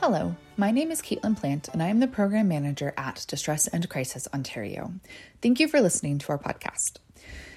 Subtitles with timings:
[0.00, 3.88] Hello, my name is Caitlin Plant, and I am the Program Manager at Distress and
[3.88, 4.94] Crisis Ontario.
[5.42, 6.98] Thank you for listening to our podcast.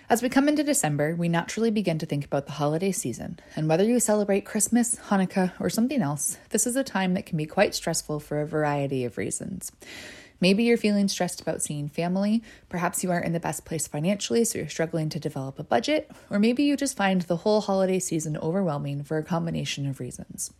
[0.10, 3.70] As we come into December, we naturally begin to think about the holiday season, and
[3.70, 7.46] whether you celebrate Christmas, Hanukkah, or something else, this is a time that can be
[7.46, 9.72] quite stressful for a variety of reasons.
[10.42, 14.44] Maybe you're feeling stressed about seeing family, perhaps you aren't in the best place financially,
[14.44, 18.00] so you're struggling to develop a budget, or maybe you just find the whole holiday
[18.00, 20.52] season overwhelming for a combination of reasons.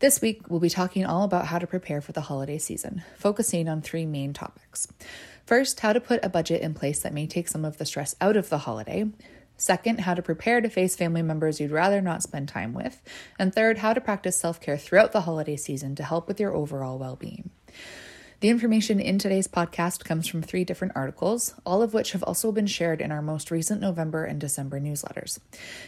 [0.00, 3.68] This week, we'll be talking all about how to prepare for the holiday season, focusing
[3.68, 4.88] on three main topics.
[5.44, 8.16] First, how to put a budget in place that may take some of the stress
[8.18, 9.10] out of the holiday.
[9.58, 13.02] Second, how to prepare to face family members you'd rather not spend time with.
[13.38, 16.54] And third, how to practice self care throughout the holiday season to help with your
[16.54, 17.50] overall well being.
[18.40, 22.50] The information in today's podcast comes from three different articles, all of which have also
[22.52, 25.38] been shared in our most recent November and December newsletters.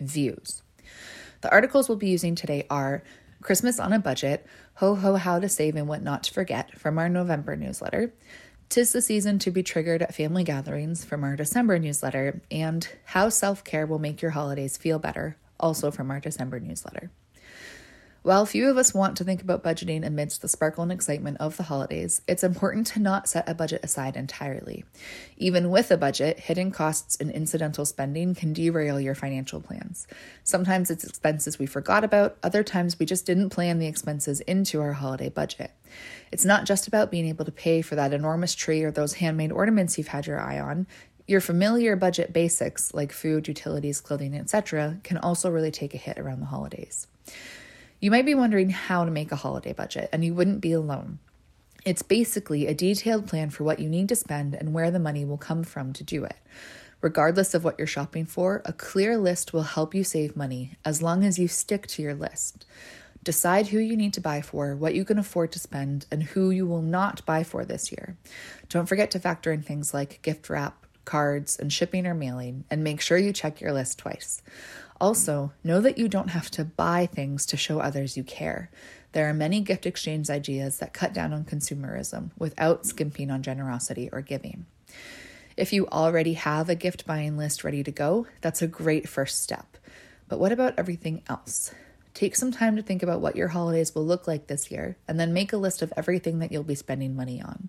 [0.00, 0.62] views.
[1.40, 3.02] The articles we'll be using today are
[3.42, 6.98] Christmas on a Budget, Ho Ho How to Save and What Not to Forget from
[6.98, 8.12] our November newsletter,
[8.68, 13.28] Tis the Season to Be Triggered at Family Gatherings from our December newsletter, and How
[13.28, 17.10] Self Care Will Make Your Holidays Feel Better, also from our December newsletter.
[18.28, 21.56] While few of us want to think about budgeting amidst the sparkle and excitement of
[21.56, 24.84] the holidays, it's important to not set a budget aside entirely.
[25.38, 30.06] Even with a budget, hidden costs and incidental spending can derail your financial plans.
[30.44, 34.78] Sometimes it's expenses we forgot about, other times we just didn't plan the expenses into
[34.82, 35.70] our holiday budget.
[36.30, 39.52] It's not just about being able to pay for that enormous tree or those handmade
[39.52, 40.86] ornaments you've had your eye on.
[41.26, 46.18] Your familiar budget basics like food, utilities, clothing, etc., can also really take a hit
[46.18, 47.06] around the holidays.
[48.00, 51.18] You might be wondering how to make a holiday budget, and you wouldn't be alone.
[51.84, 55.24] It's basically a detailed plan for what you need to spend and where the money
[55.24, 56.36] will come from to do it.
[57.00, 61.02] Regardless of what you're shopping for, a clear list will help you save money as
[61.02, 62.66] long as you stick to your list.
[63.24, 66.50] Decide who you need to buy for, what you can afford to spend, and who
[66.50, 68.16] you will not buy for this year.
[68.68, 72.84] Don't forget to factor in things like gift wrap, cards, and shipping or mailing, and
[72.84, 74.42] make sure you check your list twice.
[75.00, 78.70] Also, know that you don't have to buy things to show others you care.
[79.12, 84.08] There are many gift exchange ideas that cut down on consumerism without skimping on generosity
[84.12, 84.66] or giving.
[85.56, 89.42] If you already have a gift buying list ready to go, that's a great first
[89.42, 89.76] step.
[90.28, 91.72] But what about everything else?
[92.14, 95.18] Take some time to think about what your holidays will look like this year, and
[95.18, 97.68] then make a list of everything that you'll be spending money on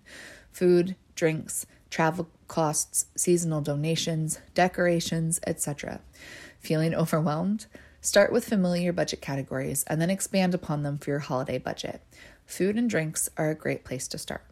[0.52, 6.00] food, drinks, travel costs, seasonal donations, decorations, etc.
[6.60, 7.66] Feeling overwhelmed?
[8.02, 12.02] Start with familiar budget categories and then expand upon them for your holiday budget.
[12.44, 14.44] Food and drinks are a great place to start.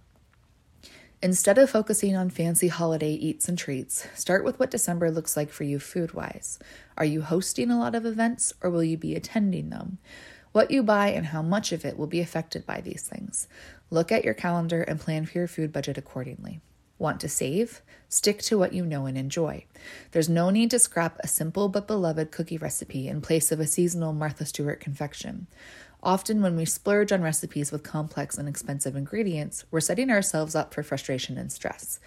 [1.23, 5.51] Instead of focusing on fancy holiday eats and treats, start with what December looks like
[5.51, 6.59] for you food wise.
[6.97, 9.99] Are you hosting a lot of events or will you be attending them?
[10.53, 13.49] What you buy and how much of it will be affected by these things.
[13.91, 16.61] Look at your calendar and plan for your food budget accordingly.
[16.98, 17.83] Want to save?
[18.09, 19.65] Stick to what you know and enjoy.
[20.12, 23.66] There's no need to scrap a simple but beloved cookie recipe in place of a
[23.66, 25.47] seasonal Martha Stewart confection.
[26.03, 30.72] Often, when we splurge on recipes with complex and expensive ingredients, we're setting ourselves up
[30.72, 32.00] for frustration and stress.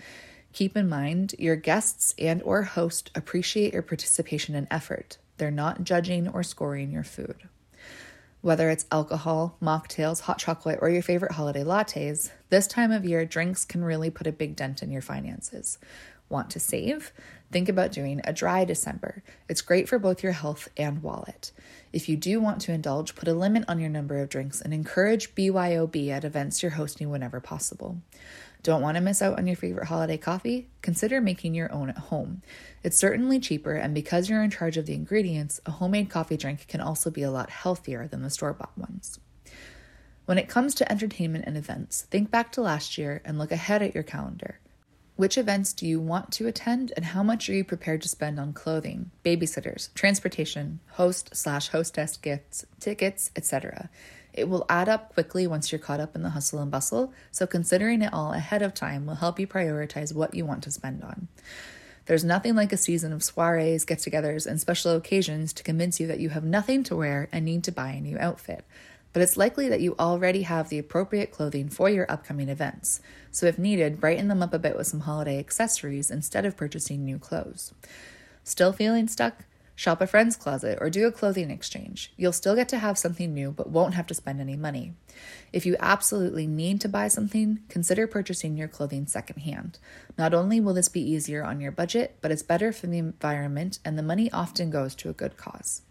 [0.54, 5.18] Keep in mind, your guests and or host appreciate your participation and effort.
[5.38, 7.48] They're not judging or scoring your food.
[8.42, 13.24] Whether it's alcohol, mocktails, hot chocolate, or your favorite holiday lattes, this time of year,
[13.24, 15.78] drinks can really put a big dent in your finances.
[16.28, 17.12] Want to save?
[17.52, 19.22] Think about doing a dry December.
[19.48, 21.52] It's great for both your health and wallet.
[21.94, 24.74] If you do want to indulge, put a limit on your number of drinks and
[24.74, 27.98] encourage BYOB at events you're hosting whenever possible.
[28.64, 30.70] Don't want to miss out on your favorite holiday coffee?
[30.84, 32.44] Consider making your own at home.
[32.84, 36.68] It's certainly cheaper, and because you're in charge of the ingredients, a homemade coffee drink
[36.68, 39.20] can also be a lot healthier than the store bought ones.
[40.26, 43.82] When it comes to entertainment and events, think back to last year and look ahead
[43.82, 44.60] at your calendar.
[45.16, 48.40] Which events do you want to attend, and how much are you prepared to spend
[48.40, 53.90] on clothing, babysitters, transportation, host slash hostess gifts, tickets, etc.?
[54.34, 57.46] It will add up quickly once you're caught up in the hustle and bustle, so
[57.46, 61.04] considering it all ahead of time will help you prioritize what you want to spend
[61.04, 61.28] on.
[62.06, 66.08] There's nothing like a season of soirees, get togethers, and special occasions to convince you
[66.08, 68.66] that you have nothing to wear and need to buy a new outfit.
[69.14, 73.46] But it's likely that you already have the appropriate clothing for your upcoming events, so
[73.46, 77.20] if needed, brighten them up a bit with some holiday accessories instead of purchasing new
[77.20, 77.74] clothes.
[78.44, 79.46] Still feeling stuck?
[79.76, 82.14] Shop a friend's closet or do a clothing exchange.
[82.18, 84.94] You'll still get to have something new, but won't have to spend any money.
[85.52, 89.80] If you absolutely need to buy something, consider purchasing your clothing secondhand.
[90.18, 93.80] Not only will this be easier on your budget, but it's better for the environment,
[93.84, 95.82] and the money often goes to a good cause.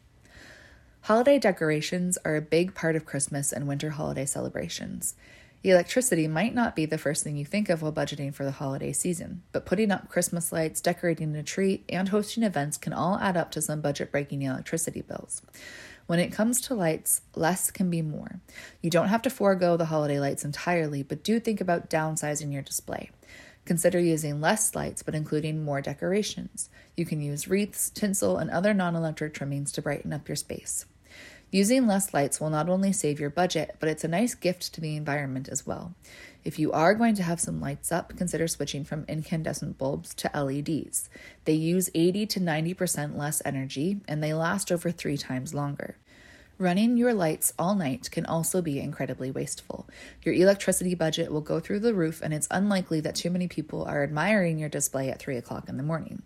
[1.05, 5.15] Holiday decorations are a big part of Christmas and winter holiday celebrations.
[5.63, 8.95] Electricity might not be the first thing you think of while budgeting for the holiday
[8.95, 13.37] season, but putting up Christmas lights, decorating a tree, and hosting events can all add
[13.37, 15.43] up to some budget breaking electricity bills.
[16.07, 18.41] When it comes to lights, less can be more.
[18.81, 22.63] You don't have to forego the holiday lights entirely, but do think about downsizing your
[22.63, 23.11] display.
[23.67, 26.71] Consider using less lights but including more decorations.
[26.97, 30.87] You can use wreaths, tinsel, and other non electric trimmings to brighten up your space.
[31.53, 34.81] Using less lights will not only save your budget, but it's a nice gift to
[34.81, 35.95] the environment as well.
[36.45, 40.31] If you are going to have some lights up, consider switching from incandescent bulbs to
[40.33, 41.11] LEDs.
[41.45, 45.97] They use 80 to 90% less energy and they last over three times longer.
[46.61, 49.89] Running your lights all night can also be incredibly wasteful.
[50.23, 53.83] Your electricity budget will go through the roof, and it's unlikely that too many people
[53.87, 56.21] are admiring your display at 3 o'clock in the morning.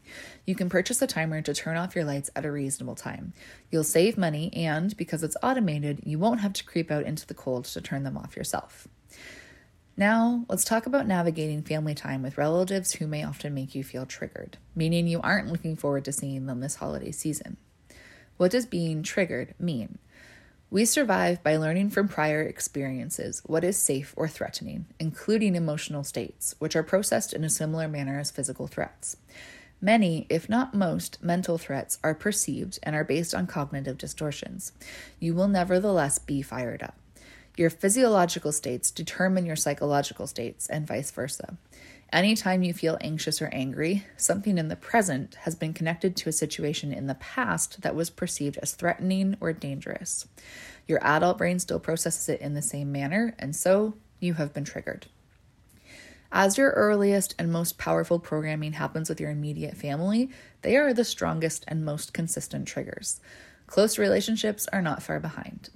[0.45, 3.33] You can purchase a timer to turn off your lights at a reasonable time.
[3.71, 7.35] You'll save money, and because it's automated, you won't have to creep out into the
[7.35, 8.89] cold to turn them off yourself.
[9.97, 14.05] Now, let's talk about navigating family time with relatives who may often make you feel
[14.05, 17.57] triggered, meaning you aren't looking forward to seeing them this holiday season.
[18.37, 19.99] What does being triggered mean?
[20.75, 26.56] We survive by learning from prior experiences what is safe or threatening, including emotional states,
[26.59, 29.17] which are processed in a similar manner as physical threats.
[29.81, 34.73] Many, if not most, mental threats are perceived and are based on cognitive distortions.
[35.21, 36.99] You will nevertheless be fired up.
[37.56, 41.56] Your physiological states determine your psychological states, and vice versa.
[42.12, 46.33] Anytime you feel anxious or angry, something in the present has been connected to a
[46.33, 50.29] situation in the past that was perceived as threatening or dangerous.
[50.87, 54.65] Your adult brain still processes it in the same manner, and so you have been
[54.65, 55.06] triggered.
[56.31, 60.31] As your earliest and most powerful programming happens with your immediate family,
[60.62, 63.21] they are the strongest and most consistent triggers.
[63.67, 65.71] Close relationships are not far behind.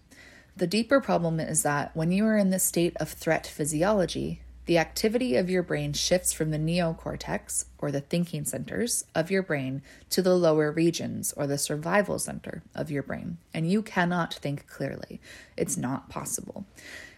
[0.56, 4.76] The deeper problem is that when you are in this state of threat physiology, the
[4.76, 9.80] activity of your brain shifts from the neocortex, or the thinking centers, of your brain
[10.10, 14.66] to the lower regions, or the survival center of your brain, and you cannot think
[14.66, 15.22] clearly.
[15.56, 16.66] It's not possible.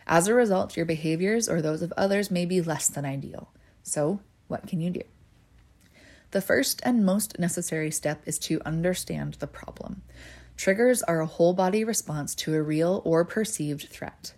[0.06, 3.50] As a result, your behaviors or those of others may be less than ideal.
[3.82, 5.02] So, what can you do?
[6.30, 10.02] The first and most necessary step is to understand the problem.
[10.56, 14.34] Triggers are a whole body response to a real or perceived threat.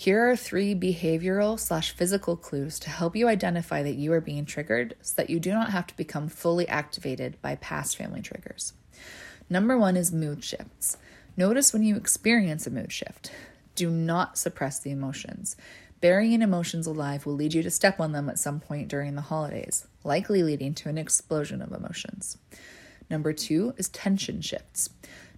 [0.00, 4.46] Here are three behavioral slash physical clues to help you identify that you are being
[4.46, 8.72] triggered so that you do not have to become fully activated by past family triggers.
[9.50, 10.96] Number one is mood shifts.
[11.36, 13.30] Notice when you experience a mood shift.
[13.74, 15.54] Do not suppress the emotions.
[16.00, 19.20] Burying emotions alive will lead you to step on them at some point during the
[19.20, 22.38] holidays, likely leading to an explosion of emotions.
[23.10, 24.88] Number two is tension shifts.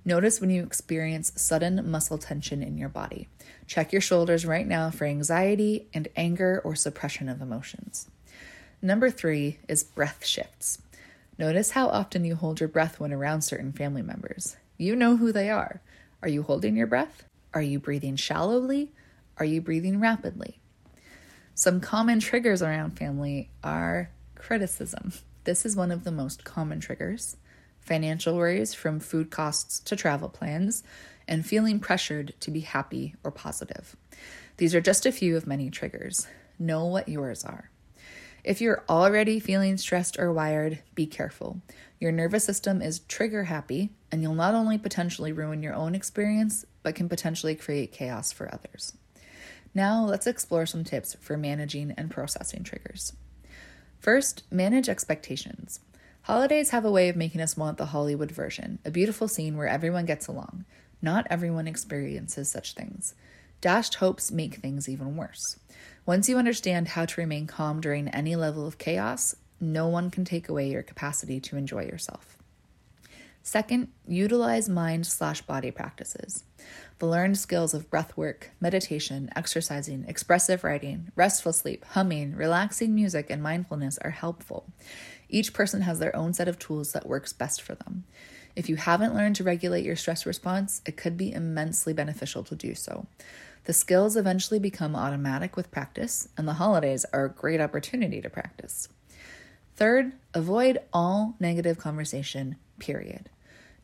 [0.04, 3.28] Notice when you experience sudden muscle tension in your body.
[3.66, 8.08] Check your shoulders right now for anxiety and anger or suppression of emotions.
[8.80, 10.78] Number three is breath shifts.
[11.38, 14.56] Notice how often you hold your breath when around certain family members.
[14.76, 15.80] You know who they are.
[16.20, 17.24] Are you holding your breath?
[17.54, 18.90] Are you breathing shallowly?
[19.38, 20.58] Are you breathing rapidly?
[21.54, 25.12] Some common triggers around family are criticism.
[25.44, 27.36] This is one of the most common triggers.
[27.82, 30.82] Financial worries from food costs to travel plans,
[31.28, 33.96] and feeling pressured to be happy or positive.
[34.56, 36.26] These are just a few of many triggers.
[36.58, 37.70] Know what yours are.
[38.44, 41.60] If you're already feeling stressed or wired, be careful.
[42.00, 46.64] Your nervous system is trigger happy, and you'll not only potentially ruin your own experience,
[46.82, 48.94] but can potentially create chaos for others.
[49.74, 53.12] Now, let's explore some tips for managing and processing triggers.
[54.00, 55.80] First, manage expectations.
[56.26, 59.66] Holidays have a way of making us want the Hollywood version, a beautiful scene where
[59.66, 60.64] everyone gets along.
[61.02, 63.14] Not everyone experiences such things.
[63.60, 65.58] Dashed hopes make things even worse.
[66.06, 70.24] Once you understand how to remain calm during any level of chaos, no one can
[70.24, 72.36] take away your capacity to enjoy yourself.
[73.42, 76.44] Second, utilize mind slash body practices.
[77.00, 83.26] The learned skills of breath work, meditation, exercising, expressive writing, restful sleep, humming, relaxing music,
[83.28, 84.66] and mindfulness are helpful.
[85.32, 88.04] Each person has their own set of tools that works best for them.
[88.54, 92.54] If you haven't learned to regulate your stress response, it could be immensely beneficial to
[92.54, 93.06] do so.
[93.64, 98.28] The skills eventually become automatic with practice, and the holidays are a great opportunity to
[98.28, 98.88] practice.
[99.74, 103.30] Third, avoid all negative conversation, period.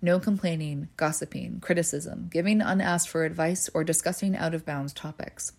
[0.03, 5.53] No complaining, gossiping, criticism, giving unasked for advice, or discussing out of bounds topics.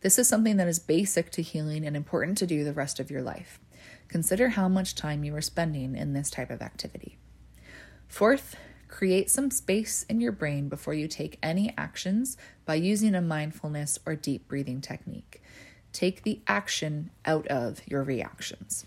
[0.00, 3.10] This is something that is basic to healing and important to do the rest of
[3.10, 3.60] your life.
[4.08, 7.16] Consider how much time you are spending in this type of activity.
[8.08, 8.56] Fourth,
[8.94, 13.98] Create some space in your brain before you take any actions by using a mindfulness
[14.06, 15.42] or deep breathing technique.
[15.92, 18.86] Take the action out of your reactions.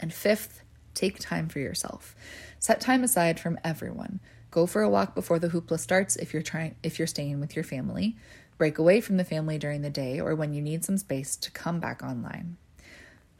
[0.00, 0.62] And fifth,
[0.94, 2.16] take time for yourself.
[2.58, 4.18] Set time aside from everyone.
[4.50, 7.54] Go for a walk before the hoopla starts if you're trying if you're staying with
[7.54, 8.16] your family.
[8.58, 11.52] Break away from the family during the day or when you need some space to
[11.52, 12.56] come back online.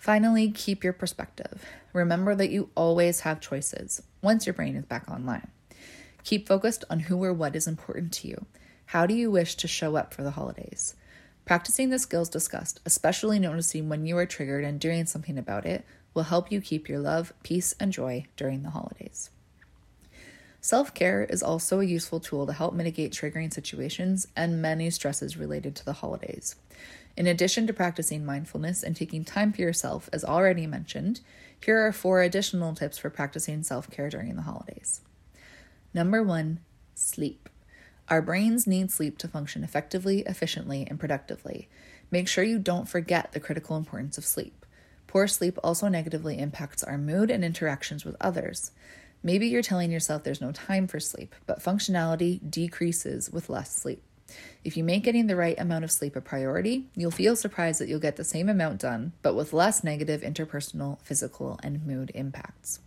[0.04, 1.64] Finally, keep your perspective.
[1.94, 5.48] Remember that you always have choices once your brain is back online.
[6.24, 8.44] Keep focused on who or what is important to you.
[8.84, 10.94] How do you wish to show up for the holidays?
[11.46, 15.86] Practicing the skills discussed, especially noticing when you are triggered and doing something about it,
[16.12, 19.30] will help you keep your love, peace, and joy during the holidays.
[20.64, 25.36] Self care is also a useful tool to help mitigate triggering situations and many stresses
[25.36, 26.56] related to the holidays.
[27.18, 31.20] In addition to practicing mindfulness and taking time for yourself, as already mentioned,
[31.62, 35.02] here are four additional tips for practicing self care during the holidays.
[35.92, 36.60] Number one,
[36.94, 37.50] sleep.
[38.08, 41.68] Our brains need sleep to function effectively, efficiently, and productively.
[42.10, 44.64] Make sure you don't forget the critical importance of sleep.
[45.08, 48.72] Poor sleep also negatively impacts our mood and interactions with others.
[49.26, 54.02] Maybe you're telling yourself there's no time for sleep, but functionality decreases with less sleep.
[54.62, 57.88] If you make getting the right amount of sleep a priority, you'll feel surprised that
[57.88, 62.80] you'll get the same amount done, but with less negative interpersonal, physical, and mood impacts.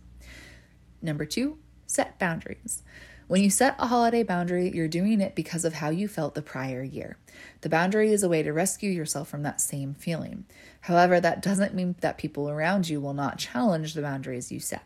[1.02, 2.84] Number two, set boundaries.
[3.26, 6.42] When you set a holiday boundary, you're doing it because of how you felt the
[6.42, 7.18] prior year.
[7.62, 10.44] The boundary is a way to rescue yourself from that same feeling.
[10.82, 14.84] However, that doesn't mean that people around you will not challenge the boundaries you set.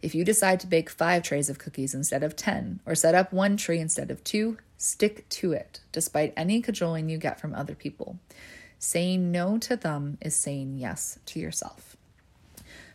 [0.00, 3.32] If you decide to bake five trays of cookies instead of 10, or set up
[3.32, 7.74] one tree instead of two, stick to it, despite any cajoling you get from other
[7.74, 8.18] people.
[8.78, 11.96] Saying no to them is saying yes to yourself.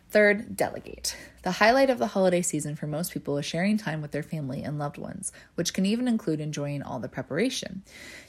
[0.08, 1.16] Third, delegate.
[1.42, 4.62] The highlight of the holiday season for most people is sharing time with their family
[4.62, 7.82] and loved ones, which can even include enjoying all the preparation.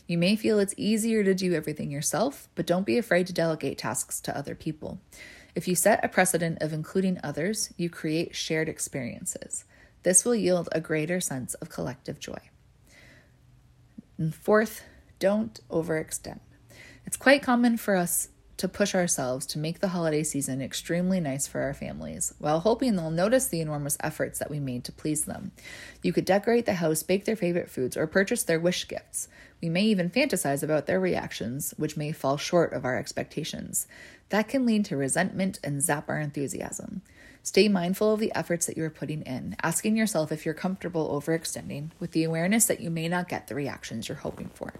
[0.08, 3.78] You may feel it's easier to do everything yourself, but don't be afraid to delegate
[3.78, 5.00] tasks to other people.
[5.56, 9.64] If you set a precedent of including others, you create shared experiences.
[10.04, 12.40] This will yield a greater sense of collective joy.
[14.18, 14.84] And fourth,
[15.18, 16.40] don't overextend.
[17.06, 21.46] It's quite common for us to push ourselves to make the holiday season extremely nice
[21.46, 25.26] for our families, while hoping they'll notice the enormous efforts that we made to please
[25.26, 25.52] them.
[26.02, 29.28] You could decorate the house, bake their favorite foods, or purchase their wish gifts.
[29.62, 33.88] We may even fantasize about their reactions, which may fall short of our expectations.
[34.30, 37.02] That can lead to resentment and zap our enthusiasm.
[37.44, 41.22] Stay mindful of the efforts that you are putting in, asking yourself if you're comfortable
[41.22, 44.74] overextending, with the awareness that you may not get the reactions you're hoping for.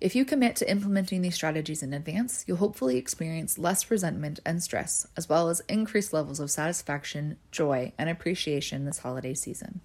[0.00, 4.62] If you commit to implementing these strategies in advance, you'll hopefully experience less resentment and
[4.62, 9.80] stress, as well as increased levels of satisfaction, joy, and appreciation this holiday season.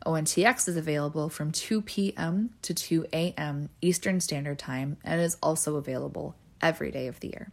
[0.06, 2.50] ONTX is available from 2 p.m.
[2.64, 3.70] to 2 a.m.
[3.82, 7.52] Eastern Standard Time and is also available every day of the year.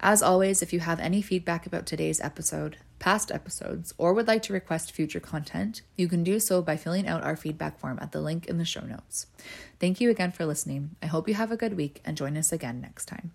[0.00, 4.42] As always, if you have any feedback about today's episode, past episodes, or would like
[4.42, 8.12] to request future content, you can do so by filling out our feedback form at
[8.12, 9.26] the link in the show notes.
[9.78, 10.96] Thank you again for listening.
[11.02, 13.32] I hope you have a good week and join us again next time.